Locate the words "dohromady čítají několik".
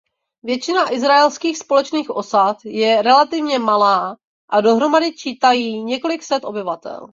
4.61-6.23